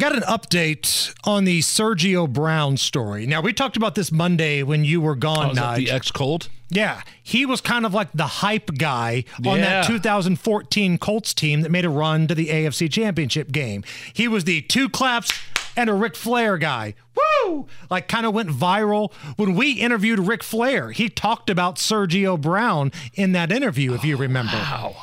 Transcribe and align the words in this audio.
Got 0.00 0.16
an 0.16 0.22
update 0.22 1.12
on 1.24 1.44
the 1.44 1.60
Sergio 1.60 2.26
Brown 2.26 2.78
story. 2.78 3.26
Now, 3.26 3.42
we 3.42 3.52
talked 3.52 3.76
about 3.76 3.94
this 3.94 4.10
Monday 4.10 4.62
when 4.62 4.82
you 4.82 4.98
were 4.98 5.14
gone, 5.14 5.58
oh, 5.58 5.76
the 5.76 5.90
ex 5.90 6.10
Colt? 6.10 6.48
Yeah. 6.70 7.02
He 7.22 7.44
was 7.44 7.60
kind 7.60 7.84
of 7.84 7.92
like 7.92 8.08
the 8.14 8.26
hype 8.26 8.70
guy 8.78 9.24
on 9.44 9.58
Yeah. 9.58 9.82
that 9.82 9.86
2014 9.86 10.96
Colts 10.96 11.34
team 11.34 11.60
that 11.60 11.70
made 11.70 11.84
a 11.84 11.90
run 11.90 12.26
to 12.28 12.34
the 12.34 12.48
AFC 12.48 12.90
Championship 12.90 13.52
game. 13.52 13.84
He 14.14 14.26
was 14.26 14.44
the 14.44 14.62
two 14.62 14.88
claps 14.88 15.32
and 15.76 15.90
a 15.90 15.92
Ric 15.92 16.16
Flair 16.16 16.56
guy. 16.56 16.94
Woo! 17.44 17.66
Like 17.90 18.08
kind 18.08 18.24
of 18.24 18.32
went 18.32 18.48
viral. 18.48 19.12
When 19.36 19.54
we 19.54 19.72
interviewed 19.72 20.18
Ric 20.20 20.42
Flair, 20.42 20.92
he 20.92 21.10
talked 21.10 21.50
about 21.50 21.76
Sergio 21.76 22.40
Brown 22.40 22.90
in 23.12 23.32
that 23.32 23.52
interview, 23.52 23.92
if 23.92 24.02
you 24.02 24.16
oh, 24.16 24.20
remember. 24.20 24.56
Wow. 24.56 24.96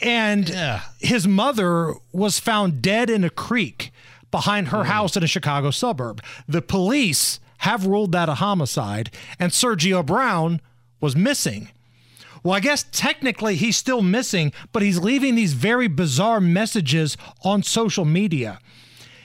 And 0.00 0.48
Yeah. 0.48 0.80
his 0.98 1.28
mother 1.28 1.94
was 2.10 2.40
found 2.40 2.82
dead 2.82 3.08
in 3.08 3.22
a 3.22 3.30
creek 3.30 3.92
behind 4.32 4.68
her 4.68 4.84
house 4.84 5.16
in 5.16 5.22
a 5.22 5.28
Chicago 5.28 5.70
suburb. 5.70 6.20
The 6.48 6.62
police 6.62 7.38
have 7.58 7.86
ruled 7.86 8.10
that 8.10 8.28
a 8.28 8.34
homicide, 8.34 9.12
and 9.38 9.52
Sergio 9.52 10.04
Brown 10.04 10.60
was 11.00 11.14
missing. 11.14 11.68
Well, 12.42 12.54
I 12.54 12.60
guess 12.60 12.84
technically 12.90 13.54
he's 13.54 13.76
still 13.76 14.02
missing, 14.02 14.52
but 14.72 14.82
he's 14.82 14.98
leaving 14.98 15.36
these 15.36 15.52
very 15.52 15.86
bizarre 15.86 16.40
messages 16.40 17.16
on 17.44 17.62
social 17.62 18.04
media. 18.04 18.58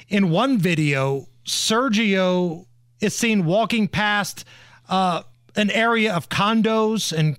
In 0.08 0.30
one 0.30 0.60
video, 0.60 1.28
Sergio 1.44 2.68
is 3.00 3.16
seen 3.16 3.46
walking 3.46 3.88
past 3.88 4.46
uh, 4.88 5.24
an 5.56 5.72
area 5.72 6.14
of 6.14 6.30
condos 6.30 7.12
in 7.12 7.38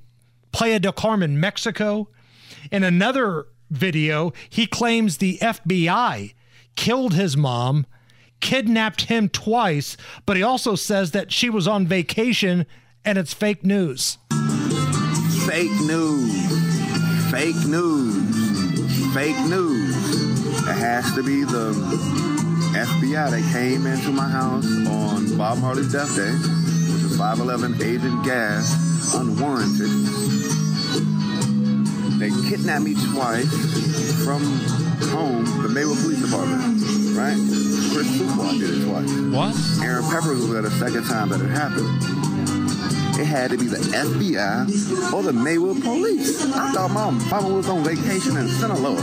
Playa 0.50 0.80
del 0.80 0.92
Carmen, 0.92 1.38
Mexico. 1.38 2.08
In 2.72 2.82
another 2.82 3.46
video, 3.70 4.32
he 4.48 4.66
claims 4.66 5.18
the 5.18 5.38
FBI 5.38 6.34
killed 6.78 7.12
his 7.14 7.36
mom, 7.36 7.84
kidnapped 8.38 9.02
him 9.06 9.28
twice, 9.28 9.96
but 10.24 10.36
he 10.36 10.44
also 10.44 10.76
says 10.76 11.10
that 11.10 11.32
she 11.32 11.50
was 11.50 11.66
on 11.66 11.84
vacation 11.88 12.64
and 13.04 13.18
it's 13.18 13.34
fake 13.34 13.64
news. 13.64 14.16
Fake 15.44 15.72
news. 15.82 17.32
Fake 17.32 17.66
news. 17.66 19.12
Fake 19.12 19.40
news. 19.48 19.96
It 20.68 20.78
has 20.78 21.12
to 21.16 21.22
be 21.24 21.42
the 21.42 21.72
FBI 22.74 23.28
that 23.28 23.52
came 23.52 23.84
into 23.84 24.10
my 24.10 24.28
house 24.28 24.64
on 24.86 25.36
Bob 25.36 25.58
Marley's 25.58 25.90
death 25.90 26.14
day, 26.14 26.30
which 26.30 27.02
is 27.02 27.18
511 27.18 27.82
Agent 27.82 28.24
Gas, 28.24 29.14
unwarranted. 29.16 29.90
They 32.20 32.30
kidnapped 32.48 32.84
me 32.84 32.94
twice 32.94 34.24
from 34.24 34.87
home, 35.06 35.44
the 35.62 35.68
Maywood 35.68 35.98
Police 35.98 36.20
Department, 36.22 36.62
right? 37.16 37.36
Chris 37.92 38.08
Fuqua 38.18 38.58
did 38.58 38.70
it 38.70 38.84
twice. 38.84 39.10
What? 39.30 39.84
Aaron 39.84 40.04
Peppers 40.10 40.38
was 40.40 40.50
there 40.50 40.62
the 40.62 40.70
second 40.72 41.04
time 41.04 41.28
that 41.30 41.40
it 41.40 41.48
happened. 41.50 41.88
It 43.20 43.24
had 43.26 43.50
to 43.50 43.58
be 43.58 43.66
the 43.66 43.78
FBI 43.78 45.12
or 45.12 45.22
the 45.22 45.32
Maywood 45.32 45.82
Police. 45.82 46.44
I 46.54 46.72
thought 46.72 46.90
my 46.92 47.10
mama 47.10 47.48
was 47.48 47.68
on 47.68 47.82
vacation 47.82 48.36
in 48.36 48.48
Sinaloa. 48.48 49.00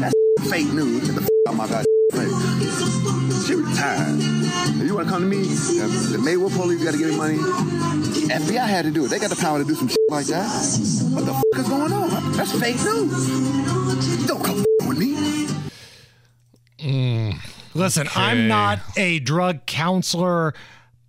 That's 0.00 0.14
fake 0.50 0.72
news. 0.72 1.04
Get 1.06 1.16
the 1.16 1.22
f- 1.22 1.28
out 1.48 1.54
my 1.56 1.66
face. 1.66 1.86
She 3.46 3.54
retired. 3.56 4.16
If 4.80 4.86
you 4.86 4.94
want 4.94 5.08
to 5.08 5.12
come 5.12 5.22
to 5.22 5.28
me, 5.28 5.42
the, 5.44 6.18
Maywood 6.24 6.52
Police 6.52 6.82
got 6.82 6.92
to 6.92 6.98
give 6.98 7.10
me 7.10 7.16
money. 7.16 7.36
FBI 7.36 8.66
had 8.66 8.86
to 8.86 8.90
do 8.90 9.04
it. 9.04 9.08
They 9.08 9.18
got 9.18 9.28
the 9.30 9.36
power 9.36 9.58
to 9.58 9.64
do 9.64 9.74
some 9.74 9.88
shit 9.88 9.98
like 10.08 10.26
that. 10.26 10.48
What 11.12 11.26
the 11.26 11.32
f- 11.34 11.42
is 11.56 11.68
going 11.68 11.92
on? 11.92 12.32
That's 12.32 12.52
fake 12.58 12.76
news. 12.82 14.26
Don't 14.26 14.42
come 14.42 14.53
f- 14.53 14.53
with 14.53 14.53
me. 14.53 14.53
Mm. 16.84 17.38
Listen, 17.74 18.06
I'm 18.14 18.46
not 18.46 18.78
a 18.96 19.18
drug 19.18 19.66
counselor, 19.66 20.54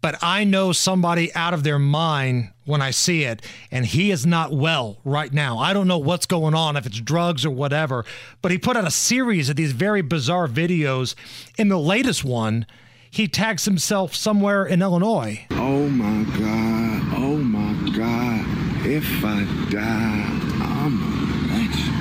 but 0.01 0.17
I 0.23 0.43
know 0.43 0.71
somebody 0.71 1.33
out 1.35 1.53
of 1.53 1.63
their 1.63 1.77
mind 1.77 2.51
when 2.63 2.81
I 2.81 2.91
see 2.91 3.23
it, 3.23 3.41
and 3.69 3.85
he 3.85 4.09
is 4.09 4.25
not 4.25 4.51
well 4.51 4.97
right 5.03 5.31
now. 5.31 5.59
I 5.59 5.73
don't 5.73 5.87
know 5.87 5.97
what's 5.99 6.25
going 6.25 6.55
on, 6.55 6.77
if 6.77 6.85
it's 6.85 6.99
drugs 6.99 7.45
or 7.45 7.51
whatever, 7.51 8.05
but 8.41 8.51
he 8.51 8.57
put 8.57 8.77
out 8.77 8.87
a 8.87 8.91
series 8.91 9.49
of 9.49 9.55
these 9.55 9.73
very 9.73 10.01
bizarre 10.01 10.47
videos. 10.47 11.13
In 11.57 11.67
the 11.67 11.77
latest 11.77 12.23
one, 12.23 12.65
he 13.11 13.27
tags 13.27 13.65
himself 13.65 14.15
somewhere 14.15 14.65
in 14.65 14.81
Illinois. 14.81 15.45
Oh 15.51 15.87
my 15.89 16.23
God, 16.37 17.13
oh 17.17 17.37
my 17.37 17.89
God, 17.95 18.45
if 18.85 19.05
I 19.23 19.43
die, 19.69 20.39
I'm 20.61 21.01
a 21.01 21.15
legend. 21.53 21.91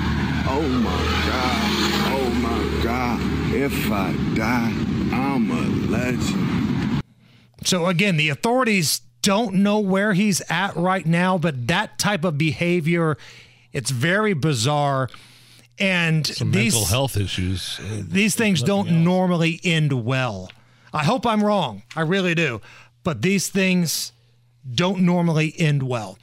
Oh 0.47 0.67
my 0.83 1.03
God, 1.27 1.71
oh 2.13 2.29
my 2.41 2.83
God, 2.83 3.34
if 3.55 3.91
I 3.91 4.11
die, 4.35 4.73
I'm 5.13 5.49
a 5.49 5.61
legend. 5.89 7.01
So 7.63 7.85
again, 7.85 8.17
the 8.17 8.29
authorities 8.29 9.01
don't 9.21 9.55
know 9.55 9.79
where 9.79 10.13
he's 10.13 10.41
at 10.49 10.75
right 10.75 11.05
now, 11.05 11.37
but 11.37 11.67
that 11.67 11.97
type 11.97 12.23
of 12.23 12.37
behavior, 12.37 13.17
it's 13.71 13.91
very 13.91 14.33
bizarre. 14.33 15.09
And 15.79 16.27
Some 16.27 16.51
these, 16.51 16.73
mental 16.73 16.89
health 16.89 17.17
issues. 17.17 17.79
Uh, 17.79 18.03
these 18.05 18.35
things 18.35 18.61
don't 18.61 19.03
normally 19.03 19.59
end 19.63 20.05
well. 20.05 20.51
I 20.93 21.03
hope 21.03 21.25
I'm 21.25 21.43
wrong. 21.43 21.83
I 21.95 22.01
really 22.01 22.35
do. 22.35 22.61
But 23.03 23.21
these 23.21 23.49
things 23.49 24.13
don't 24.73 25.01
normally 25.01 25.53
end 25.57 25.83
well. 25.83 26.17